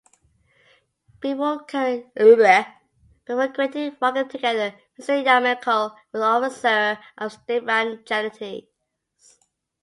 [1.19, 2.07] Before creating
[3.27, 8.63] "Walking Together", Mr Yakimenko was the overseer of state-run charities.